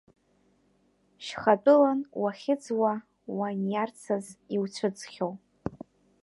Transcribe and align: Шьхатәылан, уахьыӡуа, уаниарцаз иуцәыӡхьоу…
Шьхатәылан, 1.25 1.99
уахьыӡуа, 2.21 2.93
уаниарцаз 3.37 4.25
иуцәыӡхьоу… 4.55 5.33